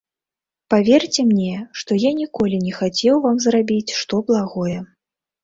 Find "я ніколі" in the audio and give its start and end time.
2.05-2.57